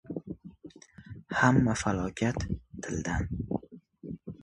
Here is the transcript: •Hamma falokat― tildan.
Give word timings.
•Hamma 1.41 1.75
falokat― 1.83 2.37
tildan. 2.83 3.23